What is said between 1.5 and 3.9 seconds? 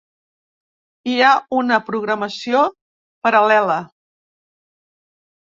una programació paral·lela.